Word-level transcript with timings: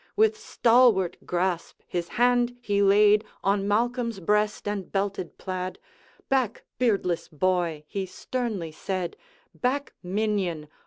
With 0.15 0.35
stalwart 0.35 1.15
grasp 1.27 1.81
his 1.85 2.07
hand 2.07 2.57
he 2.59 2.81
laid 2.81 3.23
On 3.43 3.67
Malcolm's 3.67 4.19
breast 4.19 4.67
and 4.67 4.91
belted 4.91 5.37
plaid: 5.37 5.77
'Back, 6.27 6.63
beardless 6.79 7.27
boy!' 7.27 7.83
he 7.87 8.07
sternly 8.07 8.71
said, 8.71 9.15
'Back, 9.53 9.93
minion! 10.01 10.69